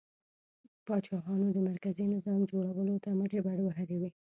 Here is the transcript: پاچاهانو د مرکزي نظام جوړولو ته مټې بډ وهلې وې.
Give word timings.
پاچاهانو 0.85 1.47
د 1.53 1.57
مرکزي 1.69 2.05
نظام 2.15 2.41
جوړولو 2.51 2.95
ته 3.03 3.09
مټې 3.19 3.39
بډ 3.45 3.57
وهلې 3.63 3.95
وې. 4.01 4.09